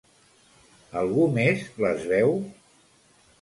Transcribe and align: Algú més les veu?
Algú 1.01 1.27
més 1.35 1.67
les 1.85 2.09
veu? 2.15 2.35